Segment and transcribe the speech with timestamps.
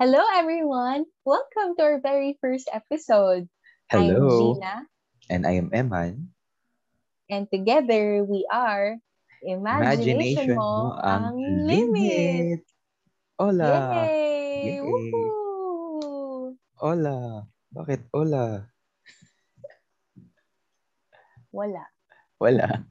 [0.00, 1.04] Hello, everyone.
[1.28, 3.44] Welcome to our very first episode.
[3.92, 4.16] Hello.
[4.16, 4.74] I'm Gina,
[5.28, 6.32] And I am Eman.
[7.28, 8.96] and together we are
[9.44, 11.36] Imagination, Imagination Mo ang
[11.68, 12.64] Limit.
[13.36, 14.08] Hola.
[14.08, 14.56] Yay!
[14.64, 14.78] Yay.
[14.80, 16.56] Woohoo!
[16.80, 17.44] Hola.
[17.70, 18.66] Bakit hola?
[21.52, 21.84] Wala.
[22.40, 22.88] Wala.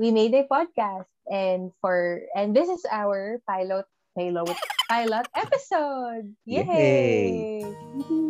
[0.00, 3.84] We made a podcast and for and this is our pilot
[4.18, 4.58] pilot
[4.90, 6.34] pilot episode.
[6.42, 6.66] Yay!
[6.66, 7.62] Yay.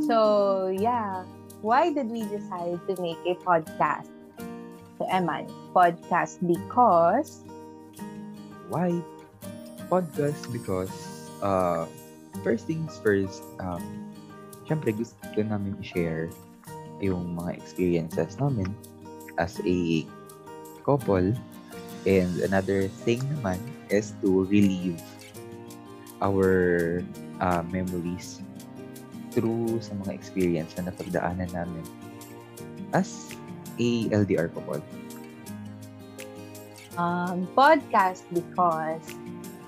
[0.04, 1.24] So yeah,
[1.64, 4.12] why did we decide to make a podcast?
[5.00, 7.40] So Eman, podcast because
[8.68, 9.00] Why?
[9.88, 10.92] Podcast because
[11.40, 11.88] uh,
[12.44, 14.12] first things first, um,
[14.68, 16.28] syempre gusto namin i-share
[17.00, 18.68] yung mga experiences namin
[19.40, 20.04] as a
[20.84, 21.32] couple.
[22.04, 23.56] And another thing naman
[23.88, 25.00] is to relive
[26.20, 27.02] our
[27.40, 28.42] uh, memories
[29.30, 31.84] through sa mga experience na napagdaanan namin
[32.90, 33.30] as
[33.78, 34.82] a LDR couple.
[36.98, 39.00] um, podcast because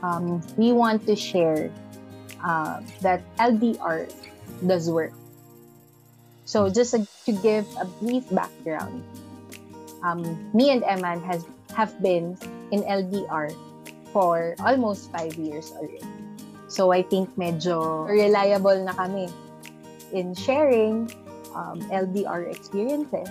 [0.03, 1.71] um, we want to share
[2.45, 4.11] uh, that LDR
[4.67, 5.15] does work.
[6.45, 9.07] So just to give a brief background,
[10.03, 11.47] um, me and Eman has
[11.79, 12.37] have been
[12.75, 13.55] in LDR
[14.13, 16.20] for almost five years already.
[16.71, 19.27] So I think medyo reliable na kami
[20.15, 21.11] in sharing
[21.53, 23.29] um, LDR experiences.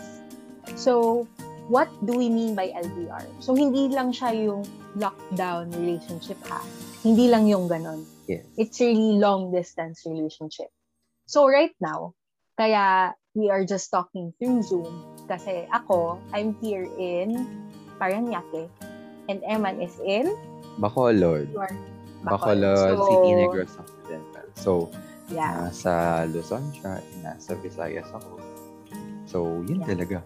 [0.75, 1.23] So
[1.69, 3.23] what do we mean by LDR?
[3.39, 4.65] So, hindi lang siya yung
[4.97, 6.59] lockdown relationship ha.
[7.05, 8.03] Hindi lang yung ganon.
[8.25, 8.43] Yes.
[8.57, 10.73] It's really long distance relationship.
[11.29, 12.17] So, right now,
[12.57, 14.89] kaya we are just talking through Zoom
[15.29, 17.45] kasi ako, I'm here in
[18.01, 18.67] Paranaque
[19.29, 20.33] and Eman is in
[20.81, 21.53] Bacolod.
[21.53, 21.69] your
[22.23, 24.45] Bacolod So, City Negros Occidental.
[24.55, 24.71] So,
[25.29, 25.69] Yeah.
[25.69, 28.41] nasa Luzon siya, nasa Visayas ako.
[29.29, 29.89] So, yun Yeah.
[29.93, 30.17] talaga.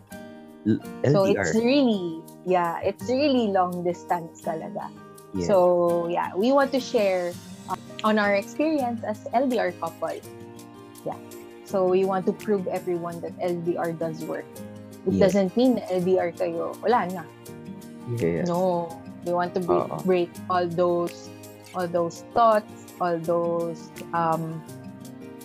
[0.63, 0.79] L-
[1.11, 1.43] So, LDR.
[1.43, 4.87] it's really, yeah, it's really long distance talaga.
[5.35, 5.49] yes.
[5.51, 7.35] So, yeah, we want to share
[7.67, 7.75] uh,
[8.07, 10.15] on our experience as LDR couple.
[11.03, 11.19] Yeah.
[11.67, 14.47] So, we want to prove everyone that LDR does work.
[15.03, 15.35] It Yes.
[15.35, 17.23] doesn't mean LDR kayo, wala na.
[18.15, 18.47] yes.
[18.47, 18.87] No.
[19.27, 21.31] We want to break, break all those
[21.75, 24.61] all those thoughts, all those um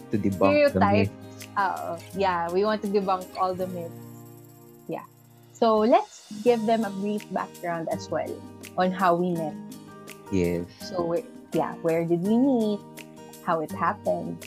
[0.08, 1.12] To debunk the stereotypes.
[1.56, 3.92] uh, yeah, we want to debunk all the myths.
[4.88, 5.04] Yeah.
[5.52, 8.30] So, let's give them a brief background as well
[8.80, 9.52] on how we met.
[10.32, 10.64] Yes.
[10.80, 11.12] So,
[11.52, 12.80] yeah, where did we meet?
[13.44, 14.44] How it happened?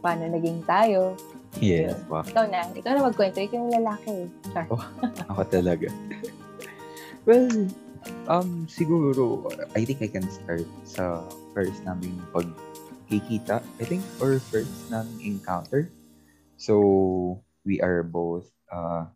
[0.00, 1.16] Paano naging tayo?
[1.60, 1.96] Yes.
[2.08, 2.24] Wow.
[2.24, 2.68] Ikaw na.
[2.72, 3.40] Ikaw na magkwento.
[3.40, 4.16] Ikaw yung lalaki.
[4.52, 4.64] Char.
[5.32, 5.88] Ako talaga.
[7.28, 7.48] well,
[8.28, 9.44] um, siguro,
[9.76, 13.60] I think I can start sa first naming pagkikita.
[13.60, 15.90] I think, or first naming encounter.
[16.56, 19.06] So, we are both uh,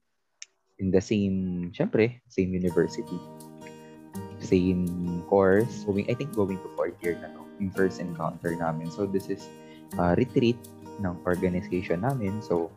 [0.79, 3.19] in the same, syempre, same university.
[4.41, 5.85] Same course.
[5.85, 7.43] Going, I think going to fourth year na to.
[7.59, 8.91] Yung first encounter namin.
[8.91, 9.49] So, this is
[9.99, 10.59] uh, retreat
[11.01, 12.43] ng organization namin.
[12.43, 12.71] So,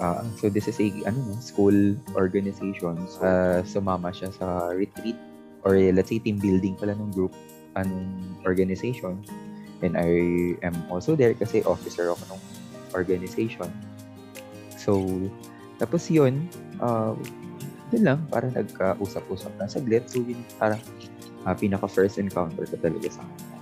[0.00, 1.74] uh, so this is a ano no, school
[2.14, 2.98] organization.
[3.18, 5.18] Uh, sumama siya sa retreat
[5.64, 7.32] or let's say team building pala ng group
[7.74, 9.18] anong organization.
[9.82, 10.08] And I
[10.64, 12.40] am also there kasi officer ako ng
[12.94, 13.68] organization.
[14.78, 15.02] So,
[15.80, 16.46] tapos yun,
[16.78, 17.16] uh,
[17.90, 20.06] yun lang, parang nagkausap-usap na saglit.
[20.08, 20.80] So, yun parang
[21.44, 23.58] uh, pinaka-first encounter ko talaga sa kanya.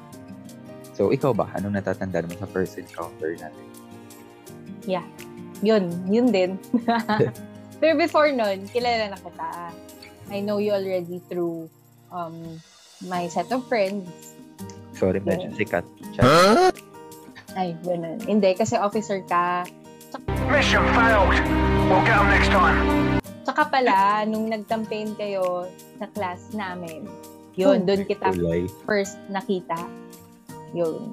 [0.93, 1.49] So, ikaw ba?
[1.57, 3.67] Anong natatandaan mo sa first encounter natin?
[5.63, 5.89] Yun.
[6.11, 6.51] Yun din.
[7.81, 9.73] Pero before nun, kilala na kita.
[10.31, 11.67] I know you already through
[12.13, 12.61] um,
[13.03, 14.07] my set of friends.
[14.95, 15.57] Sorry, medyo Yeah.
[15.59, 15.85] sikat.
[17.53, 18.21] Ay, ganun.
[18.23, 19.67] Hindi, kasi officer ka.
[20.49, 21.33] Mission failed.
[21.89, 22.79] We'll get them next time.
[23.43, 25.67] Tsaka pala, nung nag-campaign kayo
[25.99, 27.09] sa class namin,
[27.57, 28.69] yun, doon kita Kulay.
[28.85, 29.89] first nakita.
[30.73, 31.13] Yun.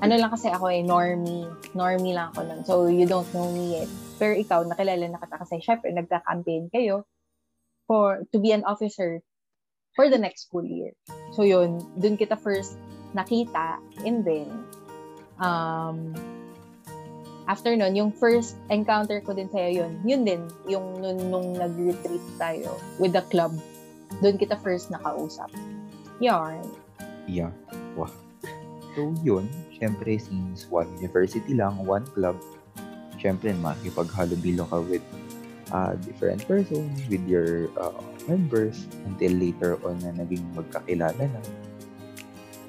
[0.00, 1.48] Ano lang kasi ako eh, normie.
[1.72, 2.60] Normie lang ako nun.
[2.64, 3.90] So, you don't know me yet.
[4.16, 7.08] Pero ikaw, nakilala na kita kasi syempre, nagka-campaign kayo
[7.84, 9.20] for to be an officer
[9.94, 10.92] for the next school year.
[11.32, 11.80] So, yun.
[11.98, 12.76] Doon kita first
[13.14, 13.78] nakita.
[14.02, 14.50] And then,
[15.38, 16.12] um,
[17.46, 22.22] after nun, yung first encounter ko din sa'yo yun, yun din, yung nung, nung nag-retreat
[22.36, 23.54] tayo with the club.
[24.22, 25.50] Doon kita first nakausap.
[26.18, 26.62] Yarn.
[27.26, 27.54] Yeah.
[27.98, 28.10] Wow.
[28.94, 29.50] So, yun.
[29.74, 32.38] Siyempre, since one university lang, one club,
[33.18, 35.02] siyempre, makikipaghalubilo ka with
[35.72, 41.42] uh, different persons, with your uh, members, until later on na naging magkakilala na.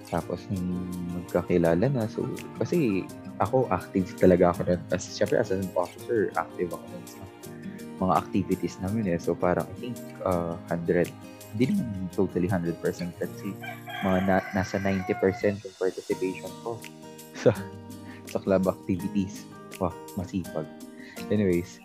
[0.08, 2.24] Tapos, nung magkakilala na, so,
[2.62, 3.04] kasi
[3.42, 4.80] ako, active talaga ako rin.
[4.94, 7.22] As, syempre, as an officer, active ako rin sa
[7.96, 9.20] mga activities namin eh.
[9.20, 11.10] So, parang, I think, uh, 100,
[11.56, 12.76] hindi naman totally 100%
[13.20, 13.52] let's say,
[14.04, 16.78] mga na, nasa 90% yung participation ko
[17.42, 17.52] sa,
[18.30, 19.48] sa club activities.
[19.80, 20.68] Wow, masipag.
[21.32, 21.80] Anyways,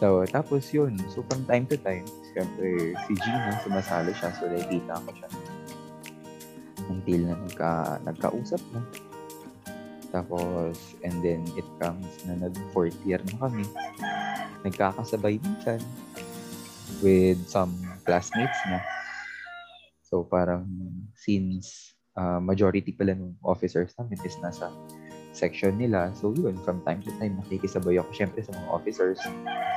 [0.00, 0.96] so, tapos yun.
[1.12, 4.32] So, from time to time, syempre, si Gina, sumasali siya.
[4.40, 5.28] So, nakikita ko siya
[6.90, 8.82] until na nagka, nagkausap na.
[10.10, 13.62] Tapos, and then it comes na nag fourth year na kami.
[14.66, 15.78] Nagkakasabay minsan
[16.98, 18.82] with some classmates na.
[20.02, 20.66] So, parang
[21.14, 24.66] since uh, majority pala ng officers namin is nasa
[25.32, 26.10] section nila.
[26.18, 29.18] So, yun, from time to time, nakikisabay ako syempre sa mga officers.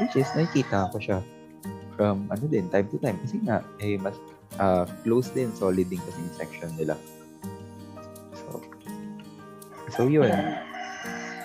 [0.01, 1.19] Which is, nakikita ko siya
[1.95, 3.17] from, ano din, time to time.
[3.21, 4.17] Kasi nga, eh, mas
[4.57, 6.95] uh, close din, solid din kasi yung section nila.
[8.33, 8.61] So,
[9.93, 10.29] so yun.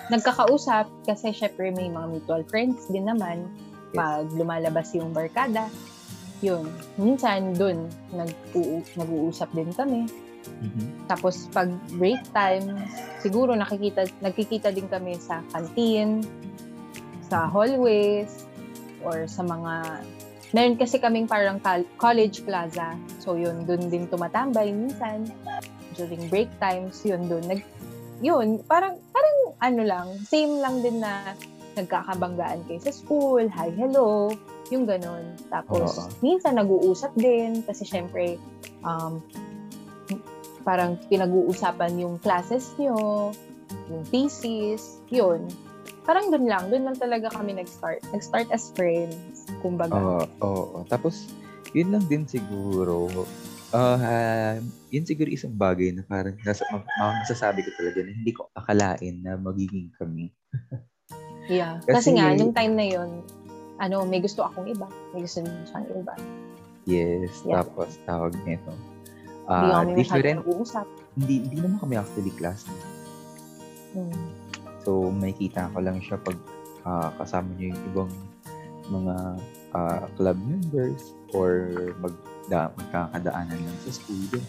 [0.09, 3.45] Nagkakausap kasi syempre may mga mutual friends din naman
[3.89, 3.97] Yes.
[3.97, 5.65] pag lumalabas yung barkada.
[6.45, 6.69] Yun.
[6.95, 8.31] Minsan dun nag
[8.95, 10.05] nag-uusap din kami.
[10.59, 11.07] Mhm.
[11.07, 12.75] Tapos pag break time,
[13.23, 16.23] siguro nakikita nagkikita din kami sa canteen,
[17.31, 18.43] sa hallways
[19.03, 20.03] or sa mga
[20.49, 22.97] Meron kasi kaming parang col- college plaza.
[23.21, 25.29] So yun, dun din tumatambay minsan.
[25.93, 27.45] During break times, yun dun.
[27.45, 27.61] Nag,
[28.25, 31.37] yun, parang, parang ano lang, same lang din na
[31.77, 34.33] nagkakabanggaan kayo sa school, hi, hello,
[34.73, 35.37] yung ganun.
[35.53, 36.09] Tapos, Oo.
[36.25, 38.41] minsan nag-uusap din kasi syempre,
[38.81, 39.21] um,
[40.61, 43.31] parang pinag-uusapan yung classes nyo,
[43.89, 45.47] yung thesis, yun.
[46.03, 48.01] Parang dun lang, dun lang talaga kami nag-start.
[48.09, 49.93] Nag-start as friends, kumbaga.
[49.93, 50.77] Oo, oo.
[50.85, 51.29] Tapos,
[51.71, 53.09] yun lang din siguro.
[53.69, 54.57] Ah,
[54.89, 58.49] yun siguro isang bagay na parang nasa, ma- ma- masasabi ko talaga na hindi ko
[58.57, 60.33] akalain na magiging kami.
[61.49, 61.81] Yeah.
[61.81, 63.09] Kasi, Kasi- nga, nung time na yun,
[63.81, 64.85] ano, may gusto akong iba.
[65.17, 66.13] May gusto din siyang iba.
[66.85, 67.65] Yes, Yeah.
[67.65, 68.69] tapos tawag nito.
[69.49, 70.39] Hindi Ah, different,
[71.17, 72.69] hindi, hindi naman kami actually class.
[73.97, 74.13] Hmm.
[74.85, 76.37] So, makikita ko lang siya pag
[76.85, 78.11] ah, kasama niya yung ibang
[78.93, 79.15] mga
[79.73, 84.45] ah, club members or magda, magkakadaanan lang sa school din.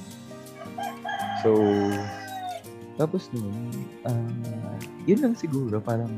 [1.40, 1.56] So,
[3.00, 3.72] tapos nun,
[4.04, 4.76] ah,
[5.08, 6.12] yun lang siguro parang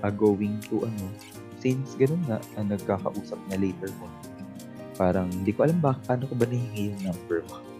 [0.00, 1.04] ah, going to ano,
[1.60, 4.08] since ganun nga, ah, nagkakausap na later ko.
[4.96, 7.71] Parang hindi ko alam ba, paano ko ba nahingi yung number mo?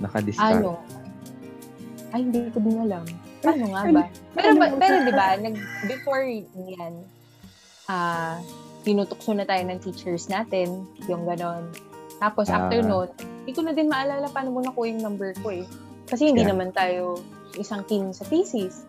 [0.00, 0.60] Nakadiscard.
[0.60, 0.80] Ano?
[2.10, 3.04] Ay, hindi ko din alam.
[3.40, 4.02] Paano nga ba?
[4.34, 5.54] Pero, ba, pero di ba, nag,
[5.86, 6.24] before
[6.56, 6.94] yan,
[7.86, 8.40] ah,
[8.82, 11.68] tinutukso na tayo ng teachers natin, yung ganon.
[12.18, 12.66] Tapos Ah.
[12.66, 13.08] after nun,
[13.40, 15.64] hindi ko na din maalala paano mo nakuha yung number ko eh.
[16.04, 16.52] Kasi hindi Yeah.
[16.52, 17.20] naman tayo
[17.54, 18.84] isang team sa thesis.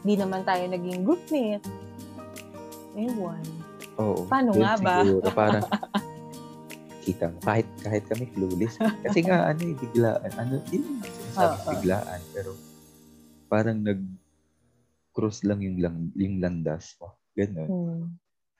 [0.00, 1.64] Hindi naman tayo naging groupmate.
[2.94, 3.42] Ewan.
[3.96, 4.24] Oo.
[4.26, 4.96] Paano nga ba?
[5.02, 5.64] Siguro, parang,
[7.00, 8.76] kita mo, kahit, kahit kami clueless.
[8.78, 10.30] Kasi nga, ano eh, biglaan.
[10.36, 11.70] Ano, yun sinasabi, Oo.
[11.76, 12.20] biglaan.
[12.36, 12.50] Pero,
[13.50, 17.16] parang nag-cross lang yung, lang, yung landas mo.
[17.34, 17.68] Ganun.
[17.68, 18.02] Hmm.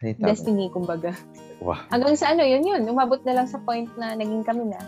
[0.01, 0.33] Ay, tama.
[0.33, 1.13] Destiny, kumbaga.
[1.61, 1.77] Wow.
[1.93, 2.89] Hanggang sa ano, yun yun.
[2.89, 4.81] Umabot na lang sa point na naging kami na.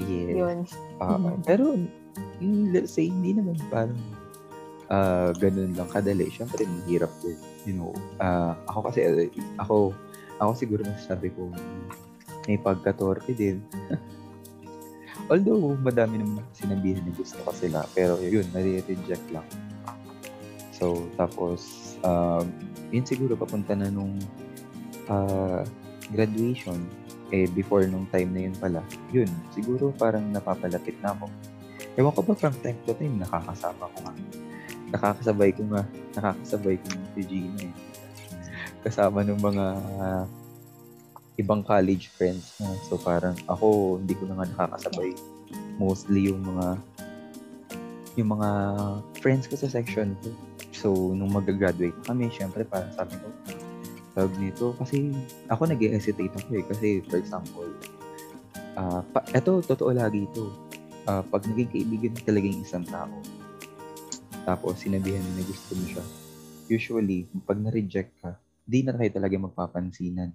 [0.00, 0.32] Yes.
[0.32, 0.58] Yun.
[0.98, 1.44] Mhm.
[1.44, 1.76] Pero,
[2.72, 3.98] let's say, hindi naman parang
[4.88, 6.32] ah ganun lang kadali.
[6.32, 7.36] Siyempre, mahirap din.
[7.68, 7.92] You know,
[8.24, 9.28] ah ako kasi, eh,
[9.60, 9.92] ako,
[10.40, 11.52] ako siguro masasabi ko,
[12.48, 13.60] may pagka-torpe din.
[15.30, 17.84] Although, madami naman sinabihan na gusto ko sila.
[17.92, 19.44] Pero yun, nare-reject lang.
[20.72, 22.48] So, tapos, um,
[22.88, 24.16] yun siguro papunta na nung
[25.12, 25.60] ah,
[26.08, 26.80] graduation.
[27.28, 28.80] Eh, before nung time na yun pala.
[29.12, 31.28] Yun, siguro parang napapalapit na ako.
[32.00, 34.12] Ewan ko ba from time to time, nakakasama ko nga.
[34.96, 35.84] Nakakasabay ko nga.
[36.16, 37.74] Nakakasabay ko nga si Gina eh.
[38.80, 39.64] Kasama ng mga
[40.00, 40.24] ah,
[41.38, 42.74] ibang college friends na.
[42.90, 45.14] So parang ako, hindi ko na nga nakakasabay.
[45.78, 46.76] Mostly yung mga
[48.18, 48.50] yung mga
[49.22, 50.34] friends ko sa section ko.
[50.74, 53.30] So, nung mag-graduate kami, syempre parang sabi ko,
[54.18, 55.14] tawag nito, kasi
[55.46, 56.64] ako nag hesitate ako eh.
[56.66, 57.70] Kasi, for example,
[58.74, 60.50] ah pa, eto, totoo lagi ito.
[61.06, 63.14] Ah, pag naging kaibigan talaga yung isang tao,
[64.42, 66.04] tapos sinabihan mo na gusto mo siya,
[66.68, 68.36] usually, pag na-reject ka,
[68.68, 70.34] di na kayo talaga magpapansinan.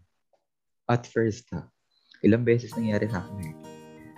[0.94, 1.66] At first, ha,
[2.22, 3.58] ilang beses nangyari sa akin.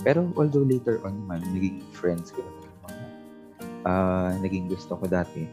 [0.03, 3.03] Pero although later on naman, naging friends ko naman yung mga
[3.87, 5.47] ah, naging gusto ko dati.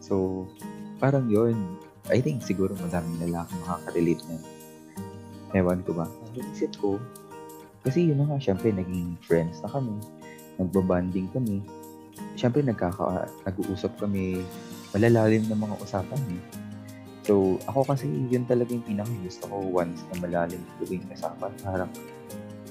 [0.00, 0.48] So,
[0.96, 1.76] parang yon
[2.08, 4.40] I think siguro madaming lalaki makaka-relate na.
[5.52, 6.08] Ewan ko ba.
[6.32, 6.96] Naisip ko,
[7.86, 9.94] kasi yun nga, syempre, naging friends na kami.
[10.56, 11.60] nagbabanding kami.
[12.34, 14.40] Siyempre, nagkaka, nag-uusap kami,
[14.90, 16.65] malalalim ng mga usapan eh.
[17.26, 21.50] So, ako kasi yun talaga yung pinaka gusto ko once na malalim tuwing usapan.
[21.58, 21.90] Parang,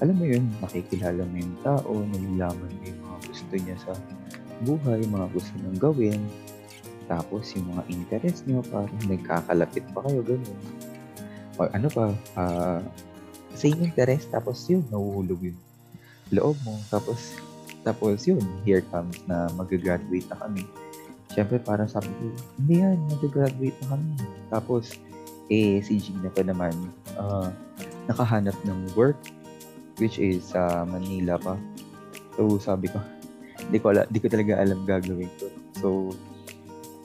[0.00, 3.92] alam mo yun, nakikilala mo yung tao, nalalaman mo yung mga gusto niya sa
[4.64, 6.20] buhay, mga gusto niyang gawin.
[7.04, 10.60] Tapos, yung mga interest niyo, parang nagkakalapit pa kayo, ganun.
[11.60, 12.04] O ano pa,
[12.40, 12.80] uh,
[13.52, 15.60] same interest, tapos yun, nahuhulog yung
[16.32, 16.80] loob mo.
[16.88, 17.36] Tapos,
[17.84, 20.64] tapos yun, here comes na mag-graduate na kami.
[21.36, 24.08] Siyempre, parang sabi ko, hindi yan, mag-graduate na kami.
[24.48, 24.96] Tapos,
[25.52, 26.72] eh, si Gina pa naman,
[27.20, 27.52] uh,
[28.08, 29.20] nakahanap ng work,
[30.00, 31.60] which is sa uh, Manila pa.
[32.40, 33.04] So, sabi ko,
[33.68, 35.46] hindi ko, di ko talaga alam gagawin ko.
[35.76, 35.88] So,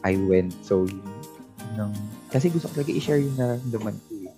[0.07, 0.55] I went.
[0.63, 0.87] So,
[1.75, 1.91] nang,
[2.31, 4.35] kasi gusto ko talaga i-share yung nararamdaman ko eh.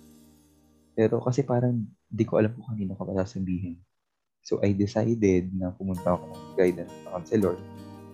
[0.98, 3.78] Pero kasi parang di ko alam kung kanino ka pa sasabihin.
[4.42, 7.54] So, I decided na pumunta ako ng guidance counselor.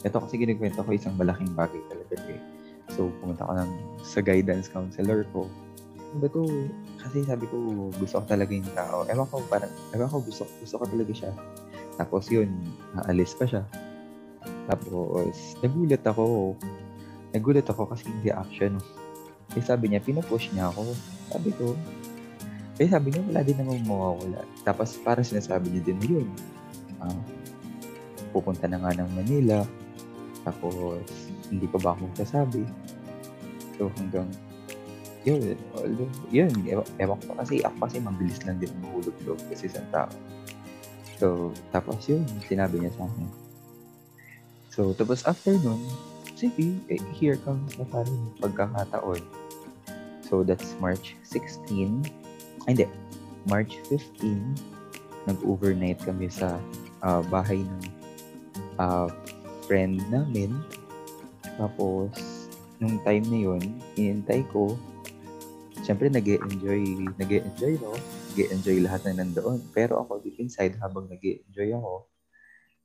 [0.00, 2.40] Ito kasi ginikwento ko isang malaking bagay talaga eh.
[2.96, 5.46] So, pumunta ako ng, sa guidance counselor ko.
[6.18, 6.42] Ba to?
[6.98, 7.56] Kasi sabi ko,
[7.94, 9.06] gusto ko talaga yung tao.
[9.06, 11.32] Ewan ko, parang, ewan ko, gusto, gusto ko talaga siya.
[12.00, 12.50] Tapos yun,
[12.96, 13.62] naalis pa siya.
[14.66, 16.56] Tapos, nagulat ako.
[17.30, 18.72] Nagulat ako kasi yung reaction.
[19.54, 20.96] Eh, sabi niya, pinupush niya ako.
[21.30, 21.76] Sabi ko,
[22.80, 24.40] eh, sabi niya, wala din naman mawawala.
[24.64, 26.28] Tapos, para sinasabi niya din yun.
[26.98, 27.20] Uh,
[28.30, 29.62] pupunta na nga ng Manila.
[30.44, 31.04] Tapos,
[31.52, 32.64] hindi pa ba akong sasabi.
[33.76, 34.28] So, hanggang,
[35.24, 35.56] yun,
[36.32, 40.12] yun, ewan, ewan ko kasi, ako kasi mabilis lang din mahulog loob kasi sa tao.
[41.20, 43.28] So, tapos yun, sinabi niya sa akin.
[44.72, 45.84] So, tapos after nun,
[46.32, 49.20] sige, eh, here comes na parang pagkakataon.
[50.24, 52.08] So, that's March 16.
[52.64, 52.88] Ay, hindi.
[53.44, 54.56] March 15,
[55.28, 56.56] nag-overnight kami sa
[57.04, 57.84] uh, bahay ng
[58.80, 59.12] uh,
[59.70, 60.50] friend namin.
[61.54, 62.10] Tapos,
[62.82, 63.62] nung time na yun,
[63.94, 64.74] inintay ko,
[65.86, 66.82] syempre nag enjoy
[67.14, 67.94] nag enjoy no?
[68.34, 69.62] nag enjoy lahat na nandoon.
[69.70, 72.10] Pero ako, deep inside, habang nag enjoy ako,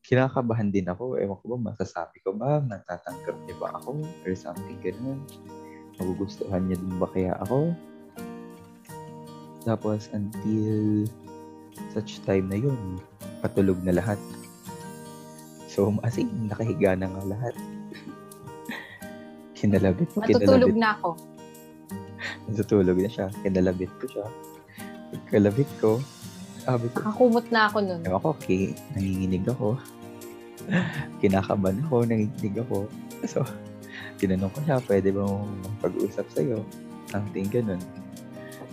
[0.05, 1.17] kinakabahan din ako.
[1.17, 4.05] Ewan ko ba, masasabi ko ba, natatanggap niya ba ako?
[4.21, 5.25] Or something ganun.
[5.97, 7.73] Magugustuhan niya din ba kaya ako?
[9.65, 11.09] Tapos, until
[11.89, 13.01] such time na yun,
[13.41, 14.21] patulog na lahat.
[15.75, 17.55] So, as in, nakahiga na nga lahat.
[19.59, 20.23] kinalabit ko.
[20.23, 20.79] Natutulog kinalabit.
[20.79, 21.09] na ako.
[22.47, 23.27] Natutulog na siya.
[23.43, 24.25] Kinalabit ko siya.
[25.11, 25.99] Pagkalabit ko,
[26.63, 27.03] sabi ko.
[27.03, 28.01] Nakakumot na ako nun.
[28.07, 29.75] Ewan ko, okay, nanginginig ako.
[31.19, 32.87] Kinakaban ako, nanginginig ako.
[33.27, 33.43] So,
[34.15, 35.27] tinanong ko siya, pwede ba
[35.83, 36.63] pag-usap sa'yo?
[37.11, 37.83] Something ganun.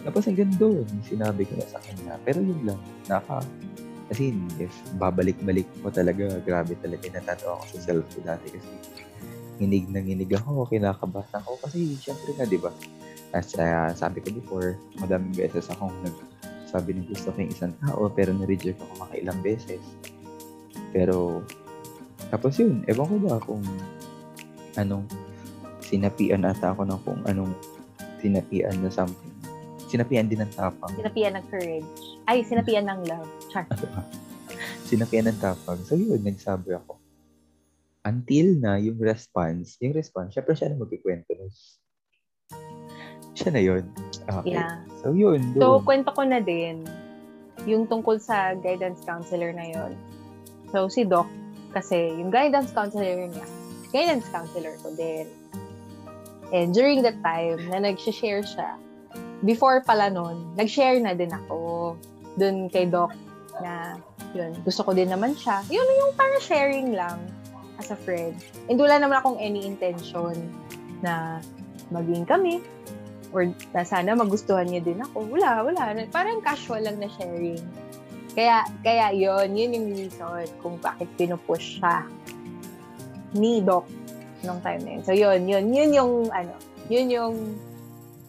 [0.07, 2.15] Tapos hanggang doon, sinabi ko na sa kanya.
[2.23, 2.81] Pero yun lang,
[3.11, 3.43] naka,
[4.09, 8.71] kasi if babalik-balik mo talaga, grabe talaga natatawa ako sa self ko dati kasi
[9.63, 12.73] hinig na hinig ako, kinakabahan ako kasi syempre nga, di ba?
[13.33, 16.17] As uh, sabi ko before, madaming beses akong nag
[16.73, 19.85] sabi ng gusto ko yung isang tao pero na-reject ako makailang beses.
[20.93, 21.45] Pero
[22.33, 23.61] tapos yun, ewan ko ba kung
[24.81, 25.05] anong
[25.85, 27.53] sinapian ata ako ng kung anong
[28.25, 29.37] sinapian na something.
[29.93, 30.89] Sinapian din ng tapang.
[30.97, 32.12] Sinapian ng courage.
[32.27, 33.31] Ay, sinapian ng love.
[33.51, 33.67] Char.
[34.93, 35.81] sinapian ng tapang.
[35.89, 37.01] So yun, nagsabi ako.
[38.03, 41.33] Until na yung response, yung response, syempre siya na magkikwento.
[43.33, 43.89] Siya na yun.
[44.27, 44.53] Okay.
[44.59, 44.85] Yeah.
[45.01, 45.57] So yun.
[45.57, 45.63] Doon.
[45.63, 46.85] So, kwento ko na din
[47.65, 49.93] yung tungkol sa guidance counselor na yun.
[50.75, 51.31] So, si Doc,
[51.73, 53.47] kasi yung guidance counselor niya,
[53.95, 55.27] guidance counselor ko din.
[56.53, 58.77] And during that time na nag-share siya,
[59.41, 61.57] before pala nun, nag-share na din ako
[62.37, 63.13] dun kay Doc
[63.61, 63.97] na
[64.33, 65.61] yun, gusto ko din naman siya.
[65.69, 67.21] Yun yung para sharing lang
[67.77, 68.41] as a friend.
[68.69, 70.37] And wala naman akong any intention
[71.05, 71.43] na
[71.93, 72.65] maging kami
[73.33, 75.29] or na sana magustuhan niya din ako.
[75.29, 75.93] Wala, wala.
[76.09, 77.61] Parang casual lang na sharing.
[78.33, 82.09] Kaya, kaya yon yun yung reason kung bakit pinupush siya
[83.37, 83.85] ni Doc
[84.41, 85.03] nung time na yun.
[85.05, 86.57] So, yun, yun, yun yung, ano,
[86.89, 87.35] yun yung,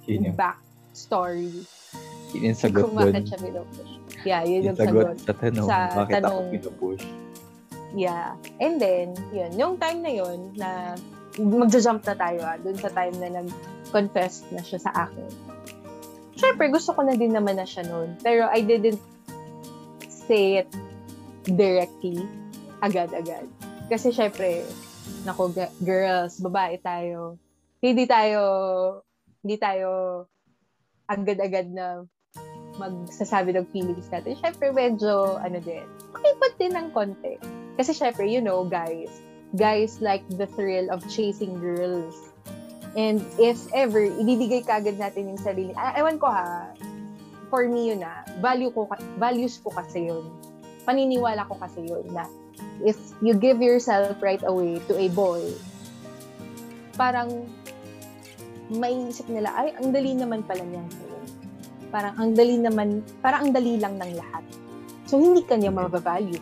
[0.03, 0.59] yun yung back
[0.91, 1.63] story.
[2.33, 3.93] Yun yung sagot kung bakit siya pinupush.
[4.23, 7.05] Yeah, yun yung, yung sagot, sa tanong, sa bakit tanong, ako pinupush.
[7.93, 8.33] Yeah.
[8.57, 10.97] And then, yun, yung time na yun, na
[11.37, 15.29] magja-jump na tayo ah, dun sa time na nag-confess na siya sa akin.
[16.33, 18.17] Siyempre, gusto ko na din naman na siya noon.
[18.25, 19.01] Pero I didn't
[20.09, 20.69] say it
[21.45, 22.17] directly,
[22.81, 23.45] agad-agad.
[23.89, 24.65] Kasi syempre,
[25.25, 25.53] nako,
[25.85, 27.37] girls, babae tayo.
[27.77, 28.41] Hindi tayo,
[29.45, 29.89] hindi tayo
[31.05, 32.07] agad-agad na
[32.77, 34.37] magsasabi ng feelings natin.
[34.39, 37.37] Syempre, medyo, ano din, pakipot din ng konti.
[37.77, 39.09] Kasi syempre, you know, guys,
[39.57, 42.15] guys like the thrill of chasing girls.
[42.93, 45.73] And if ever, ibibigay kagad natin yung sarili.
[45.73, 46.73] Ah, ewan ko ha,
[47.49, 48.85] for me yun na, value ko,
[49.17, 50.29] values ko kasi yun.
[50.85, 52.29] Paniniwala ko kasi yun na
[52.83, 55.41] if you give yourself right away to a boy,
[56.97, 57.47] parang
[58.71, 60.87] maiisip nila, ay, ang dali naman pala niyan.
[61.93, 64.41] Parang ang dali naman, parang ang dali lang ng lahat.
[65.05, 66.41] So, hindi ka niya mabavalue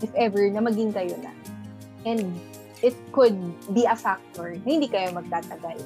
[0.00, 1.28] if ever na maging kayo na.
[2.08, 2.32] And
[2.80, 3.36] it could
[3.76, 5.76] be a factor na hindi kayo magtatagal.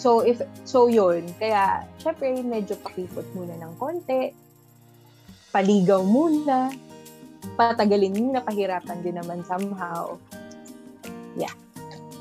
[0.00, 1.28] So, if, so yun.
[1.36, 4.32] Kaya, syempre, medyo pakipot muna ng konti.
[5.52, 6.72] Paligaw muna.
[7.60, 10.16] Patagalin muna, pahirapan din naman somehow.
[11.36, 11.52] Yeah.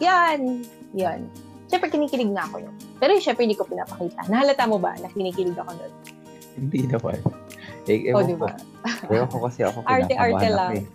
[0.04, 0.68] Yan.
[0.92, 1.32] Yan.
[1.72, 2.76] Syempre, kinikilig na ako yun.
[3.04, 4.32] Pero syempre, hindi ko pinapakita.
[4.32, 5.92] Nahalata mo ba na kinikilig ako nun?
[6.56, 7.20] Hindi naman.
[7.84, 8.48] Eh, O, ewan di ko.
[8.48, 8.56] ba?
[9.12, 10.72] Ewan ko kasi ako kinakabahan ako lang.
[10.80, 10.86] eh.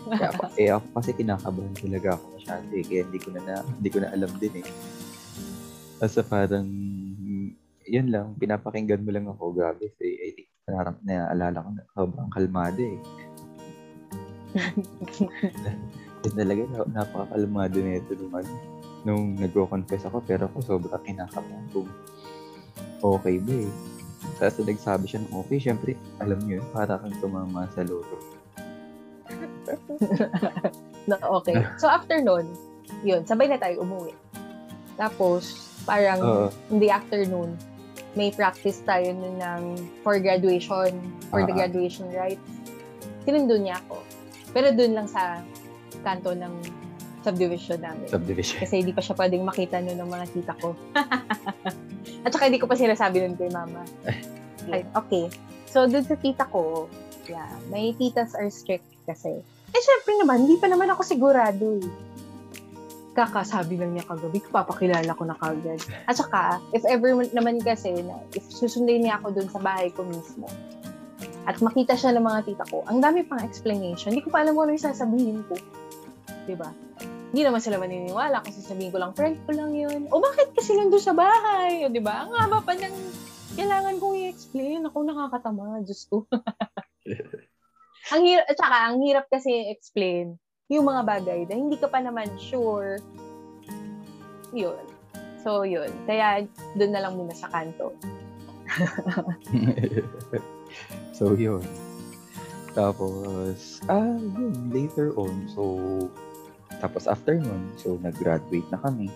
[0.00, 2.84] Kaya ako, eh, ako kasi kinakabahan talaga ako masyado eh.
[2.86, 4.66] Kaya hindi ko na, na hindi ko na alam din eh.
[5.98, 6.66] Basta parang,
[7.84, 9.50] yun lang, pinapakinggan mo lang ako.
[9.50, 9.90] Grabe.
[9.98, 12.98] So, I think, naram, naalala ko na sobrang kalmado eh.
[16.30, 18.54] Talaga, na- napakakalmado na ito ano,
[19.04, 20.22] nung nagko-confess ako.
[20.24, 21.88] Pero ako sobrang kinakabahan kung
[23.00, 23.72] okay ba eh.
[24.36, 28.16] Tapos nagsabi siya ng okay, syempre, alam niyo yun, para kang tumama sa loto.
[31.08, 31.56] na okay.
[31.80, 32.52] So, after nun,
[33.00, 34.12] yun, sabay na tayo umuwi.
[35.00, 36.46] Tapos, parang Oo.
[36.68, 37.56] in the afternoon,
[38.18, 39.62] may practice tayo nun ng
[40.02, 40.98] for graduation,
[41.30, 41.58] for the Ah.
[41.64, 42.42] graduation rites.
[43.24, 44.02] Sinundo niya ako.
[44.50, 45.40] Pero dun lang sa
[46.02, 46.50] kanto ng
[47.20, 48.06] subdivision namin.
[48.08, 48.58] Subdivision.
[48.64, 50.72] Kasi hindi pa siya pwedeng makita nun ng mga tita ko.
[52.24, 53.84] At saka hindi ko pa sinasabi nun kay mama.
[54.72, 55.28] Ay, okay.
[55.70, 56.90] So, dun sa tita ko,
[57.30, 59.40] yeah, may titas are strict kasi.
[59.70, 61.88] Eh, syempre naman, hindi pa naman ako sigurado eh.
[63.14, 65.78] Kakasabi lang niya kagabi, papakilala ko na kagad.
[66.06, 70.02] At saka, if ever naman kasi, na, if susundin niya ako dun sa bahay ko
[70.06, 70.46] mismo,
[71.48, 74.12] at makita siya ng mga tita ko, ang dami pang explanation.
[74.12, 75.54] Hindi ko pa alam kung ano yung sasabihin ko.
[76.44, 76.70] Diba?
[77.30, 80.10] Hindi naman sila maniniwala kung sasabihin ko lang, friend ko lang yun.
[80.10, 81.86] O bakit kasi nandun sa bahay?
[81.86, 82.26] O diba?
[82.26, 82.96] Ang haba pa ng
[83.54, 84.82] kailangan kong i-explain.
[84.90, 85.78] Ako nakakatama.
[85.86, 86.26] Diyos ko.
[88.14, 90.34] ang hirap, at saka, ang hirap kasi i-explain
[90.70, 92.98] yung mga bagay na hindi ka pa naman sure.
[94.50, 94.82] Yun.
[95.46, 95.90] So, yun.
[96.10, 97.94] Kaya, doon na lang muna sa kanto.
[101.16, 101.62] so, yun.
[102.74, 106.06] Tapos, ah, yun, later on, so,
[106.80, 109.08] tapos after nun, so, nag-graduate na kami.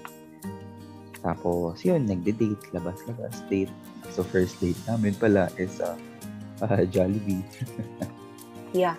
[1.24, 3.72] Tapos, yun, nagde-date, labas-labas, date.
[4.12, 5.96] So, first date namin pala is uh,
[6.60, 7.42] uh, Jollibee.
[8.74, 8.98] Yeah.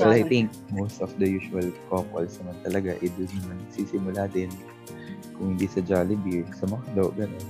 [0.00, 4.48] Well, I think most of the usual couples naman talaga, eh, doon naman sisimula din.
[5.36, 7.46] Kung hindi sa Jollibee, sa McDo, gano'n.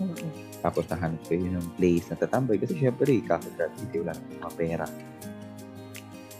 [0.00, 0.30] Mm-mm.
[0.64, 2.56] Tapos nahanap kayo ng place na tatambay.
[2.56, 4.86] Kasi syempre, kakagraduate, wala nang mga pera.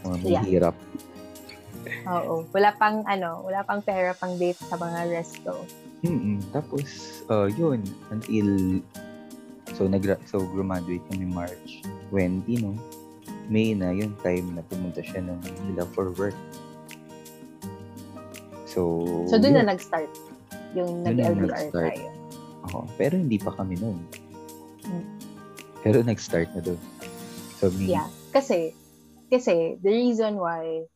[0.01, 0.41] Mga Yeah.
[0.41, 0.77] mahirap.
[2.07, 2.45] Oo.
[2.53, 5.65] Wala pang, ano, wala pang pera pang date sa mga resto.
[6.01, 8.81] mm Tapos, uh, yun, until,
[9.77, 11.81] so, nag so graduate kami March
[12.13, 12.73] 20, no?
[13.51, 16.37] May na yung time na pumunta siya ng Manila for work.
[18.65, 19.67] So, So, doon yun.
[19.67, 20.11] na nag-start.
[20.79, 21.95] Yung Doon na nag-LDR nag-start.
[21.99, 22.09] tayo.
[22.71, 23.99] Oo, pero hindi pa kami noon.
[24.87, 25.07] Mm.
[25.83, 26.81] Pero nag-start na doon.
[27.59, 28.07] So, may, Yeah.
[28.31, 28.71] Kasi,
[29.27, 30.87] kasi, the reason why,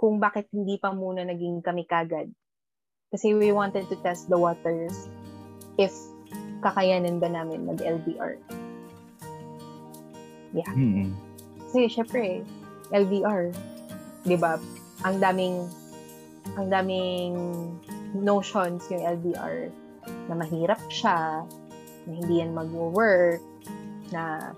[0.00, 2.32] kung bakit hindi pa muna naging kami kagad,
[3.12, 5.12] kasi we wanted to test the waters
[5.76, 5.92] if
[6.64, 8.40] kakayanin ba namin mag-LDR.
[10.56, 11.12] Mm-mm.
[11.68, 12.40] Kasi, syempre,
[12.90, 13.52] LDR,
[14.24, 14.56] di ba?
[15.04, 15.68] Ang daming,
[16.56, 17.36] ang daming
[18.16, 19.68] notions yung LDR
[20.26, 21.44] na mahirap siya,
[22.08, 23.44] na hindi yan mag-work,
[24.10, 24.50] na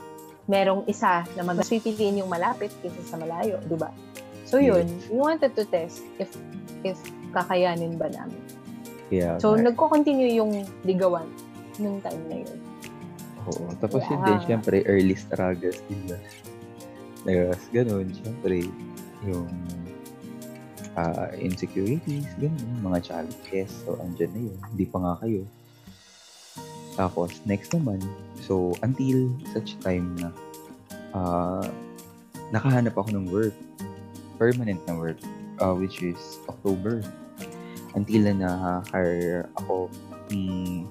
[0.46, 3.92] merong isa na pipiliin yung malapit kaysa sa malayo, di ba?
[4.52, 6.28] So yun, we wanted to test if
[6.84, 7.00] if
[7.32, 8.36] kakayanin ba namin.
[9.08, 10.52] Kaya, So nga, nagko-continue yung
[10.84, 11.24] ligawan
[11.80, 12.58] nung time na yun.
[13.48, 13.72] oo.
[13.80, 14.28] Tapos yun Yeah.
[14.28, 16.20] din, syempre, early struggles din ba?
[17.24, 18.68] Tapos, ganun, syempre,
[19.24, 19.48] yung
[20.92, 23.72] ah, insecurities, ganun, mga challenges.
[23.88, 24.58] So, andyan na yun.
[24.68, 25.48] Hindi pa nga kayo.
[26.92, 28.04] Tapos, next naman,
[28.44, 30.28] so, until such time na
[31.16, 31.64] ah,
[32.52, 33.56] nakahanap ako ng work,
[34.42, 35.22] permanent na work,
[35.62, 36.18] ah, which is
[36.50, 36.98] October.
[37.94, 39.86] Until na na-hire ako
[40.34, 40.82] ni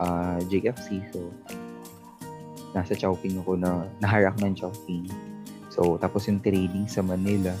[0.00, 1.04] ah, JFC.
[1.12, 1.28] So,
[2.72, 5.04] nasa Chowking ako na, na-hire ako ng Chowking.
[5.68, 7.52] So, tapos yung trading sa Manila,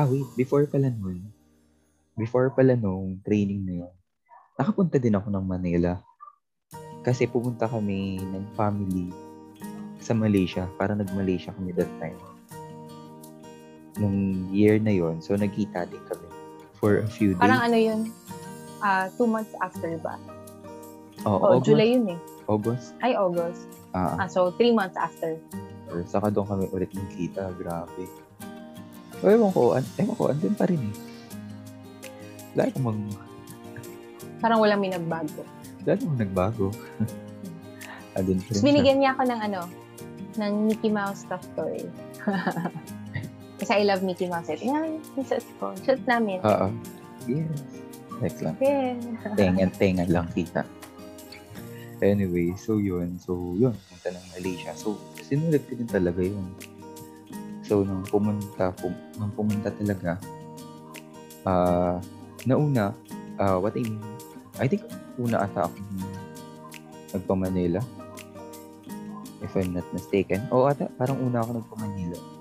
[0.00, 1.20] ah wait, before pala nun,
[2.16, 3.94] before pala nung training na yun,
[4.56, 6.00] nakapunta din ako ng Manila.
[7.04, 9.12] Kasi pumunta kami ng family
[10.00, 10.64] sa Malaysia.
[10.80, 12.35] Para nag-Malaysia kami that time.
[13.96, 14.16] Nung
[14.50, 16.26] year na yon So, nagkita din kami
[16.74, 17.40] for a few days.
[17.40, 18.00] Parang ano yun?
[18.78, 20.20] Ah, two months after ba?
[21.24, 22.20] oh, Oh, August, July yun eh.
[22.46, 22.92] August.
[23.00, 23.64] Ay, August.
[23.90, 25.40] Ah, Ah, so three months after.
[25.86, 27.54] or saka doon kami ulit nagkita.
[27.54, 28.04] Grabe.
[29.16, 30.96] So, ewan ko, an- ewan ko, andun pa rin eh.
[32.52, 33.00] Lahat namang,
[34.36, 35.40] Parang walang may nagbago.
[35.82, 36.68] lahat namang nagbago.
[38.16, 39.60] andun pa rin Tapos binigyan niya ako ng ano,
[40.36, 41.80] ng Mickey Mouse stuffed toy.
[43.66, 44.46] Kasi I love Mickey Mouse.
[44.46, 45.74] Ito yung set ko.
[45.82, 46.38] Shoot namin.
[46.46, 46.70] Oo.
[47.26, 47.50] Yes.
[48.22, 48.54] Next lang.
[48.62, 48.94] Yeah.
[49.34, 50.62] tengan tengan lang kita.
[51.98, 53.18] Anyway, so yun.
[53.18, 54.70] So yun, punta ng Malaysia.
[54.78, 56.46] So sinulit ko din talaga yun.
[57.66, 60.14] So nung pumunta, pum, nung pumunta talaga,
[61.42, 61.98] ah
[62.46, 62.94] nauna,
[63.42, 63.98] ah what I mean,
[64.62, 64.86] I think
[65.18, 65.74] una ata ako
[67.18, 67.82] nagpa-Manila.
[69.42, 70.46] If I'm not mistaken.
[70.54, 72.35] O ata, parang una ako nagpa-Manila.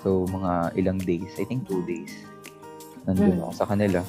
[0.00, 2.12] So mga ilang days, I think two days.
[3.04, 3.44] Nandun Mm.
[3.44, 4.00] ako sa kanila.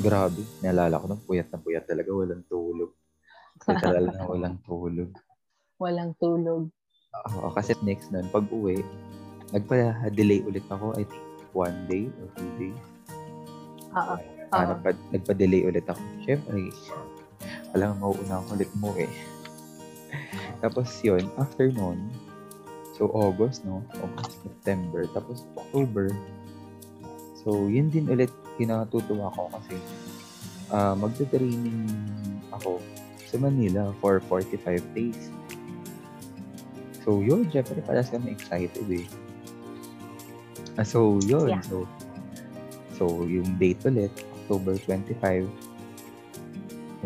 [0.00, 2.92] Grabe, naalala ko nung puyat na puyat talaga, walang tulog.
[3.68, 5.10] Literal na walang tulog.
[5.80, 6.68] Walang tulog.
[7.24, 8.84] Oo, kasi next nun, pag uwi,
[9.48, 11.24] nagpa-delay ulit ako, I think
[11.56, 12.80] one day or two days.
[13.96, 14.14] Oo.
[14.52, 14.76] Ah, Oo.
[14.76, 16.00] nagpa, nagpa-delay ulit ako.
[16.20, 16.68] Siyempre,
[17.72, 19.08] alam mo, mauuna ako ulit mo eh.
[20.62, 21.96] Tapos yun, after nun,
[23.00, 23.80] so August, no?
[24.04, 26.12] August, September, tapos October.
[27.40, 28.28] So, yun din ulit
[28.60, 29.80] kinatutuwa ko kasi
[30.68, 31.88] ah magte-training
[32.52, 32.76] ako
[33.24, 35.32] sa Manila for 45 days.
[37.00, 39.08] So, yun, syempre, palas kami excited eh.
[40.76, 41.56] Ah, so, yun.
[41.56, 41.64] Yeah.
[41.64, 41.88] So,
[43.00, 44.12] so, yung date ulit,
[44.44, 45.48] October 25,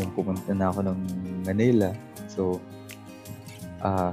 [0.03, 0.99] yung pumunta na ako ng
[1.47, 1.95] Manila.
[2.27, 2.59] So,
[3.79, 4.11] ah,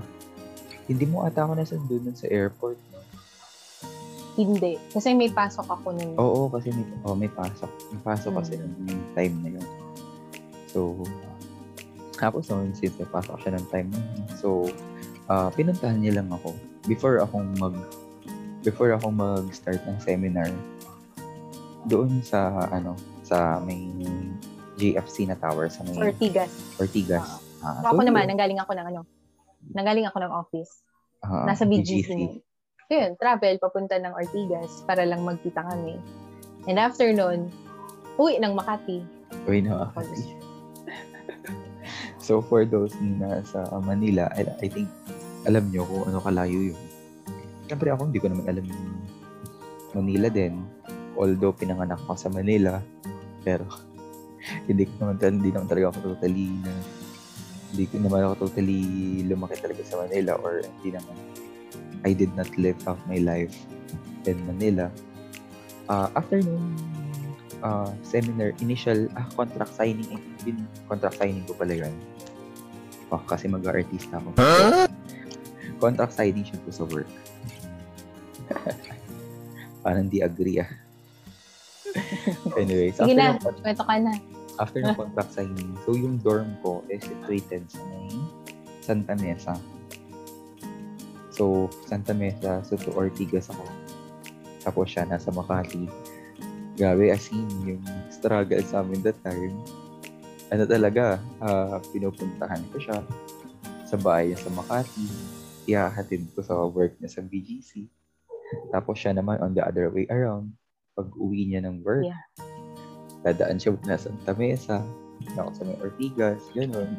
[0.85, 2.99] hindi mo ata ako nasundo nun sa airport, no?
[4.31, 4.79] Hindi.
[4.87, 6.15] Kasi may pasok ako nun.
[6.15, 7.67] Oo, kasi may, oh, may pasok.
[7.91, 8.71] May pasok kasi Mm.
[8.81, 9.67] nung time na yun.
[10.67, 11.03] So,
[12.15, 14.47] tapos noon, since may pasok siya ng time na yun, so,
[15.27, 16.55] ah pinuntahan niya lang ako.
[16.85, 17.75] Before akong mag,
[18.61, 20.47] before akong mag-start ng seminar,
[21.83, 23.89] doon sa, ano, sa may
[24.77, 26.51] GFC na tower, sa may Ortigas.
[26.77, 27.25] Ortigas.
[27.61, 29.01] Ah, So, ako naman, nanggaling ako ng ano,
[29.69, 30.71] nanggaling ako ng office.
[31.21, 32.41] Ah, Nasa BGC.
[32.91, 35.95] yun, travel, papunta ng Ortigas para lang magkita kami.
[36.67, 37.47] And after nun,
[38.19, 38.99] uwi ng Makati.
[39.47, 39.89] Uy, na.
[42.19, 44.91] so, for those na sa Manila, I, I think,
[45.47, 46.81] alam nyo kung ano kalayo yun.
[47.65, 48.85] Siyempre ako, hindi ko naman alam yung
[49.95, 50.59] Manila din.
[51.15, 52.83] Although, pinanganak ako sa Manila.
[53.41, 53.65] Pero,
[54.67, 56.71] hindi ko naman, hindi naman talaga ako totally na,
[57.71, 58.83] hindi ko naman ako totally
[59.23, 61.15] lumaki talaga sa Manila or hindi naman,
[62.03, 63.55] I did not live out my life
[64.27, 64.91] in Manila.
[65.87, 66.75] Uh, after nung
[67.63, 71.93] uh, seminar, initial ah, contract signing, think din contract signing ko pala yun.
[73.11, 74.29] Oh, kasi mag-artista ako.
[75.83, 77.09] Contract signing siya po sa work.
[79.83, 80.69] Parang di agree ah.
[82.61, 84.15] Anyways, Sige na, kwento ka na.
[84.61, 88.13] After ng contract signing, so yung dorm ko is situated sa may
[88.85, 89.57] Santa Mesa.
[91.33, 93.65] So, Santa Mesa, so to Ortigas ako.
[94.61, 95.89] Tapos siya nasa Makati.
[96.77, 99.57] Grabe, as in, yung struggle sa amin that time,
[100.53, 103.01] ano talaga, ah, pinupuntahan ko siya
[103.89, 105.07] sa bahay niya sa Makati.
[105.65, 107.89] Ihahatid ko sa work niya sa BGC.
[108.69, 110.53] Tapos siya naman on the other way around,
[110.93, 112.50] pag uwi niya ng work, Yeah.
[113.21, 114.81] Dadaan siya na Santa Mesa,
[115.37, 116.91] ako sa may Ortigas, gano'n.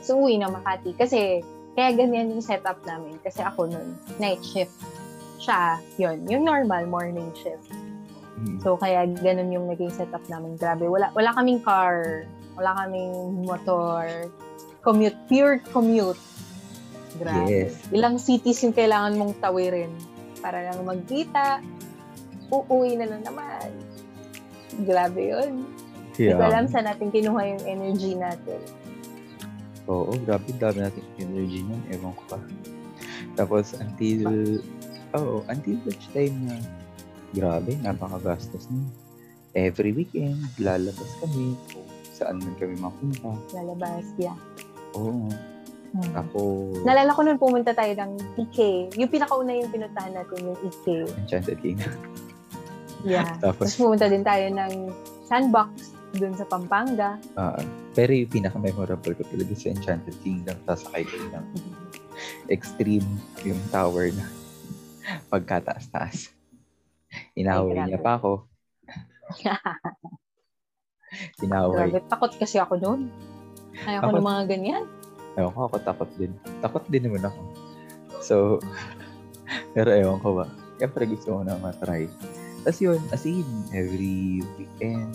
[0.00, 0.96] So, uwi ng Makati.
[0.96, 1.44] Kasi,
[1.76, 3.20] kaya ganyan yung setup namin.
[3.20, 4.72] Kasi ako nun, night shift.
[5.38, 7.68] Siya, yun, yung normal morning shift.
[8.40, 8.58] Mm.
[8.64, 10.56] So, kaya ganun yung naging setup namin.
[10.56, 12.24] Grabe, wala, wala kaming car,
[12.56, 14.32] wala kaming motor,
[14.80, 16.18] commute, pure commute.
[17.18, 17.68] Grabe.
[17.68, 17.76] Yes.
[17.90, 19.90] Ilang cities yung kailangan mong tawirin
[20.38, 21.60] para lang magkita,
[22.48, 23.68] uuwi na lang naman.
[24.86, 25.66] Grabe yun.
[26.18, 28.58] Hindi ko alam saan natin kinuha yung energy natin.
[29.88, 30.50] Oo, grabe.
[30.58, 31.80] Dami natin energy nun.
[31.88, 32.38] Ewan ko pa.
[33.38, 34.26] Tapos, until,
[35.14, 36.58] oo, until which time na,
[37.32, 38.90] grabe, napakagastos nun.
[39.56, 41.56] Every weekend, lalabas kami.
[42.12, 43.32] Saan man kami mapunta.
[43.54, 44.36] Lalabas, yeah.
[44.98, 45.30] Oo.
[45.88, 46.12] Hmm.
[46.12, 48.92] Tapos, Nalala ko nun pumunta tayo ng Ike.
[49.00, 51.08] Yung pinakauna yung pinuntahan natin yung Ike.
[51.24, 51.96] Enchanted Kingdom.
[53.02, 53.26] Yeah.
[53.44, 54.72] Tapos, Tapos pumunta din tayo ng
[55.24, 57.20] Sandbox dun sa Pampanga.
[57.36, 57.60] ah,
[57.92, 61.44] pero yung pinaka-memorable ko talaga sa Enchanted Kingdom, sasakay ko ng
[62.54, 63.04] extreme
[63.44, 64.24] yung tower na
[65.32, 66.32] pagkataas-taas.
[67.34, 68.48] Inaway Ay, niya pa ako.
[71.40, 71.88] Inaway.
[71.88, 73.00] Grabe, takot kasi ako noon.
[73.84, 74.84] Ayaw ko Ako- ng mga ganyan.
[75.38, 76.32] Ewan ko, ako takot din.
[76.58, 77.40] Takot din naman ako.
[78.18, 78.34] So,
[79.70, 80.46] pero ewan ko ba.
[80.76, 82.10] Siyempre gusto ko na matry.
[82.62, 85.14] Tapos yun, as in, every weekend,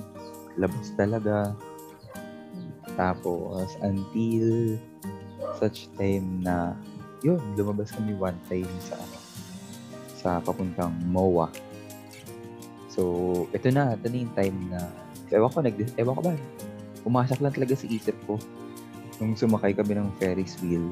[0.55, 1.51] labas talaga.
[2.93, 4.77] Tapos, until
[5.57, 6.77] such time na,
[7.25, 8.97] yun, lumabas kami one time sa,
[10.19, 11.49] sa papuntang MOA.
[12.93, 13.01] So,
[13.49, 14.79] ito na, ito na yung time na,
[15.33, 16.33] ewan ko, nag, ewan ko ba,
[17.03, 18.37] pumasok lang talaga sa isip ko
[19.21, 20.89] nung sumakay kami ng Ferris wheel,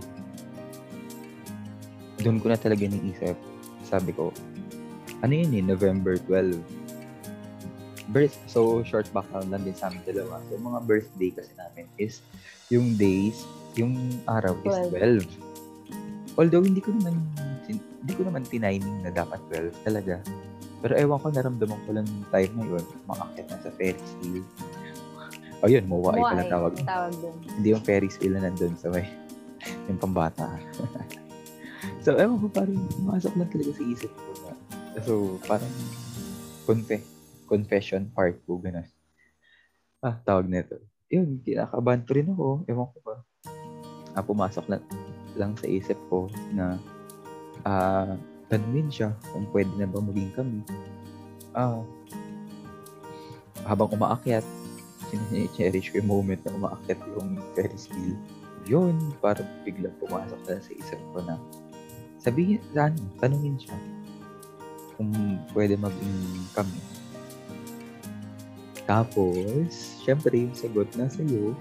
[2.22, 3.34] doon ko na talaga niisip.
[3.82, 4.30] Sabi ko,
[5.22, 6.58] ano yun eh, November 12.
[8.12, 10.44] Birth, so short background lang din sa amin dalawa.
[10.52, 12.20] So mga birthday kasi namin is
[12.68, 13.48] yung days,
[13.80, 13.96] yung
[14.28, 16.36] araw is 12.
[16.36, 17.24] Although hindi ko naman
[18.02, 20.20] hindi ko naman tiniming na dapat 12 talaga.
[20.82, 24.42] Pero ewan ko, naramdaman ko lang yung time na yun, makakit na sa Ferris wheel.
[25.62, 26.74] O yun, MOA ay pala tawag.
[26.82, 27.38] tawag dun.
[27.62, 29.06] Hindi yung Ferris wheel na nandun sa may
[29.88, 30.58] yung pambata.
[32.04, 34.31] so, ewan ko, parang pumasok lang talaga sa isip ko.
[35.00, 35.72] So, parang
[36.68, 37.00] confe
[37.48, 38.88] confession part ko, gano'n.
[40.04, 40.80] Ah, tawag nito.
[41.12, 42.64] Yun, kinakabahan pa rin ako.
[42.68, 43.16] Ewan ko ba.
[44.16, 44.84] Ah, pumasok lang,
[45.40, 46.76] lang sa isip ko na
[47.64, 48.16] ah,
[48.52, 50.60] tanungin siya kung pwede na ba maging kami.
[51.56, 51.84] Ah,
[53.68, 54.44] habang umaakyat,
[55.56, 58.16] cherish ko yung moment na umaakyat yung Ferris wheel.
[58.68, 61.36] Yun, parang biglang pumasok na sa isip ko na
[62.22, 62.64] sabihin,
[63.20, 63.76] tanungin siya
[65.02, 65.10] kung
[65.58, 66.78] pwede maging kami.
[68.86, 71.58] Tapos, syempre yung sagot na sa'yo,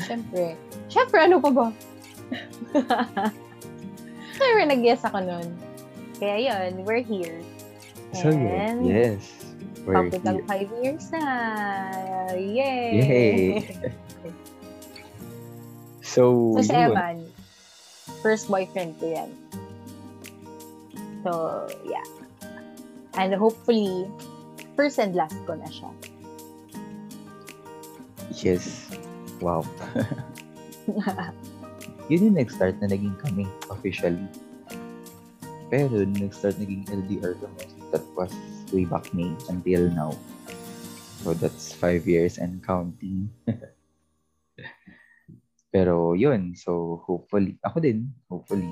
[0.00, 0.56] Siyempre.
[0.88, 1.66] Siyempre, ano pa ba?
[4.34, 5.46] Siyempre, nag-yes ako nun.
[6.16, 7.44] Kaya yun, we're here.
[8.16, 9.20] so yun, And, yes,
[9.84, 10.42] we're here.
[10.48, 11.22] five years na.
[12.32, 12.88] Yay!
[12.96, 13.36] Yay!
[16.02, 16.76] So, so, si.
[16.76, 17.24] Evan,
[18.20, 19.32] first boyfriend ko yan.
[21.22, 22.04] So, yeah.
[23.14, 24.10] And hopefully,
[24.74, 25.90] first and last ko na siya.
[28.42, 28.90] Yes.
[29.38, 29.66] Wow.
[32.10, 34.26] Yun yung nag-start na naging kami officially.
[35.70, 38.32] Pero nag-start naging LDR kami, that was
[38.74, 40.12] way back May until now.
[41.22, 43.30] So that's five years and counting.
[45.72, 48.68] Pero yun, so hopefully, ako din, hopefully,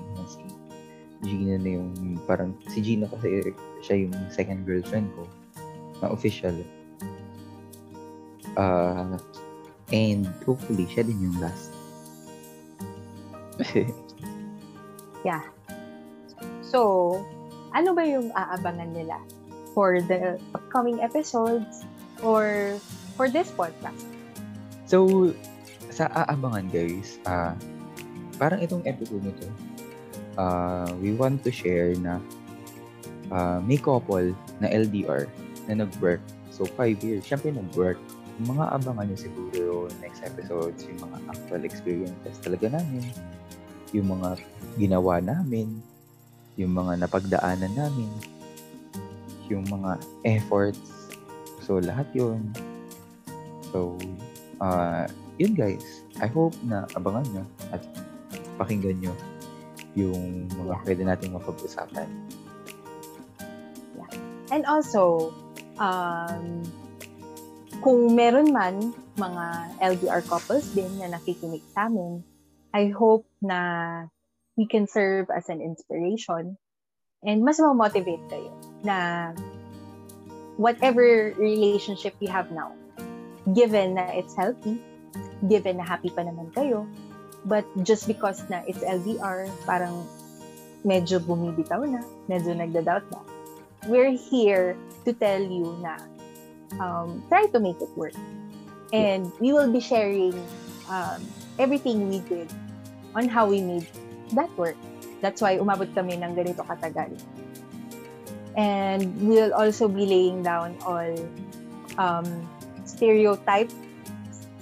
[1.21, 3.53] Gina na yung, parang, si Gina kasi
[3.85, 5.29] siya yung second girlfriend ko,
[6.01, 6.57] na official.
[8.57, 9.21] Ah,
[9.93, 11.71] and hopefully, siya din yung last.
[16.71, 17.19] So,
[17.75, 19.19] ano ba yung aabangan nila
[19.75, 21.83] for the upcoming episodes
[22.23, 22.79] or
[23.19, 24.07] for this podcast?
[24.87, 25.31] So,
[25.91, 27.59] sa aabangan guys, ah
[28.39, 29.35] parang itong episode na
[30.41, 32.17] ah we want to share na
[33.29, 35.29] ah, may couple na LDR
[35.69, 36.25] na nag-work.
[36.51, 37.29] So, five years.
[37.29, 38.01] Siyempre, nag-work.
[38.41, 43.05] Yung mga abangan nyo siguro next episodes, yung mga actual experiences talaga namin,
[43.93, 44.41] yung mga
[44.81, 45.79] ginawa namin,
[46.57, 48.11] yung mga napagdaanan namin,
[49.53, 51.13] yung mga efforts.
[51.61, 52.49] So, lahat yun.
[53.71, 53.95] So,
[54.61, 55.07] ah
[55.41, 57.81] yun guys, I hope na abangan nyo at
[58.61, 59.15] pakinggan nyo
[59.99, 62.09] yung mga pwede nating mapag-usapan.
[64.51, 65.31] And also,
[65.79, 66.67] um,
[67.81, 69.47] kung meron man mga
[69.79, 72.27] LDR couples din na nakikinig sa amin,
[72.75, 74.07] I hope na
[74.59, 76.59] we can serve as an inspiration
[77.23, 79.31] and mas ma-motivate kayo na
[80.59, 82.75] whatever relationship you have now,
[83.55, 84.83] given na it's healthy,
[85.49, 86.85] given na happy pa naman kayo,
[87.45, 90.05] but just because na it's LDR, parang
[90.85, 93.21] medyo bumibitaw na, medyo nagda-doubt na,
[93.89, 95.97] we're here to tell you na
[96.81, 98.17] um, try to make it work.
[98.93, 100.35] And we will be sharing
[100.91, 101.23] um,
[101.59, 102.51] everything we did
[103.15, 103.87] on how we made
[104.35, 104.77] that work.
[105.21, 107.15] That's why umabot kami ng ganito katagal.
[108.59, 111.15] And we'll also be laying down all
[111.97, 112.27] um,
[112.85, 113.71] stereotype,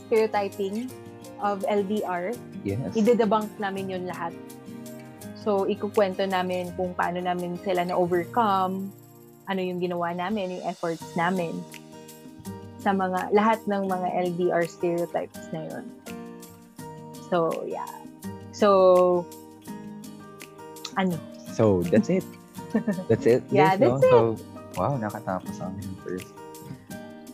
[0.07, 0.93] stereotyping
[1.41, 2.94] of LDR Yes.
[2.94, 4.35] Idedebunk namin yun lahat.
[5.38, 8.90] So, ikukwento namin kung paano namin sila na-overcome,
[9.49, 11.57] ano yung ginawa namin, yung efforts namin
[12.83, 15.85] sa mga, lahat ng mga LDR stereotypes na yun.
[17.33, 17.88] So, yeah.
[18.53, 19.25] So,
[20.99, 21.16] ano?
[21.55, 22.27] So, that's it.
[23.09, 23.49] That's it.
[23.49, 23.97] Yeah, no?
[23.97, 24.12] that's it.
[24.12, 24.37] So,
[24.77, 26.29] wow, nakatapos ang first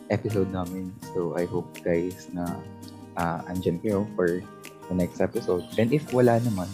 [0.07, 0.95] episode namin.
[1.11, 2.55] So, I hope guys na
[3.19, 4.39] uh, andyan kayo for
[4.87, 5.65] the next episode.
[5.77, 6.69] And if wala naman,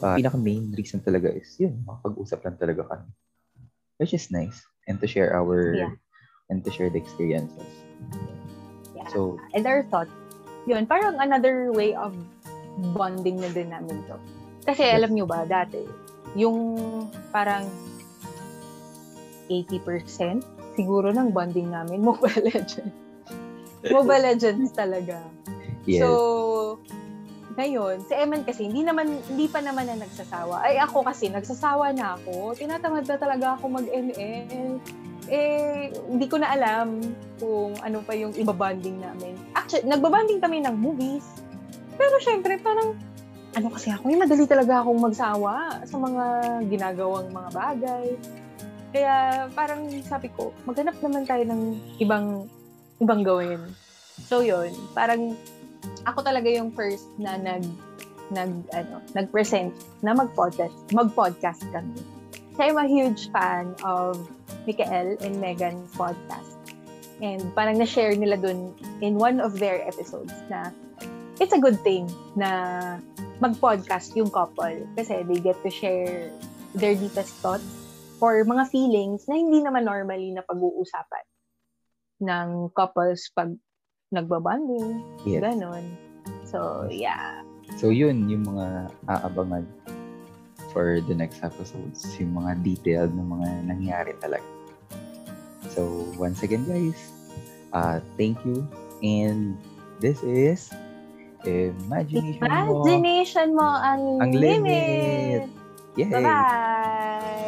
[0.00, 3.08] uh, pinaka main reason talaga is yun, makapag-usap lang talaga kami.
[3.98, 4.58] Which is nice.
[4.86, 5.94] And to share our, Yeah.
[6.50, 7.66] and to share the experiences.
[8.94, 9.06] Yeah.
[9.10, 10.10] So, and our thoughts.
[10.66, 12.14] Yun, parang another way of
[12.94, 14.16] bonding na din namin to.
[14.62, 14.94] Kasi Yes.
[15.02, 15.82] alam nyo ba, dati,
[16.38, 16.78] yung
[17.34, 17.66] parang
[19.50, 20.42] 80%
[20.78, 22.94] siguro ng bonding namin, Mobile Legends.
[23.90, 25.18] Mobile Legends talaga.
[25.84, 26.00] yes.
[26.00, 26.78] So,
[27.52, 30.64] ngayon, si Eman kasi, hindi naman, hindi pa naman na nagsasawa.
[30.64, 32.56] Ay, ako kasi, nagsasawa na ako.
[32.56, 34.80] Tinatamad na talaga ako mag-ML.
[35.28, 36.98] Eh, hindi ko na alam
[37.38, 39.36] kung ano pa yung ibabanding namin.
[39.52, 41.24] Actually, nagbabanding kami ng movies.
[42.00, 42.96] Pero syempre, parang,
[43.52, 46.24] ano kasi ako, eh, madali talaga akong magsawa sa mga
[46.72, 48.06] ginagawang mga bagay.
[48.92, 51.62] Kaya, parang sabi ko, maghanap naman tayo ng
[52.00, 52.48] ibang,
[53.00, 53.60] ibang gawin.
[54.28, 55.36] So, yun, parang,
[56.06, 57.62] ako talaga yung first na nag
[58.32, 62.00] nag ano, nag-present na mag-podcast, mag-podcast kami.
[62.56, 64.16] So I'm a huge fan of
[64.64, 66.56] Mikael and Megan's podcast.
[67.20, 68.72] And parang na-share nila dun
[69.04, 70.72] in one of their episodes na
[71.38, 72.98] it's a good thing na
[73.38, 76.32] mag-podcast yung couple kasi they get to share
[76.72, 77.66] their deepest thoughts
[78.22, 81.24] or mga feelings na hindi naman normally na pag-uusapan
[82.22, 83.52] ng couples pag
[84.12, 85.40] nagbabanding, yes.
[85.40, 85.96] ganon.
[86.44, 87.42] So, yeah.
[87.80, 89.64] So yun, yung mga aabangan
[90.72, 94.44] for the next episodes, yung mga detailed na mga nangyari talaga.
[95.72, 97.00] So once again guys,
[97.72, 98.68] uh, thank you
[99.00, 99.56] and
[100.04, 100.68] this is
[101.42, 105.48] Imagination Mo Imagination mo ang, ang limit.
[105.48, 105.50] limit.
[105.98, 106.08] Yay!
[106.08, 107.41] Bye-bye!